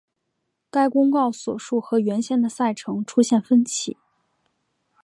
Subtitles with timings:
[0.71, 3.97] 该公告所述和原先的赛程出现分歧。